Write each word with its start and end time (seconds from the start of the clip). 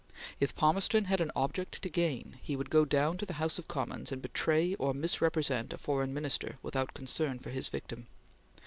If 0.39 0.55
Palmerston 0.55 1.05
had 1.05 1.21
an 1.21 1.31
object 1.35 1.79
to 1.83 1.87
gain, 1.87 2.39
he 2.41 2.55
would 2.55 2.71
go 2.71 2.85
down 2.85 3.17
to 3.19 3.25
the 3.27 3.33
House 3.37 3.59
of 3.59 3.67
Commons 3.67 4.11
and 4.11 4.19
betray 4.19 4.73
or 4.73 4.95
misrepresent 4.95 5.73
a 5.73 5.77
foreign 5.77 6.11
Minister, 6.11 6.57
without 6.63 6.95
concern 6.95 7.37
for 7.37 7.51
his 7.51 7.69
victim. 7.69 8.07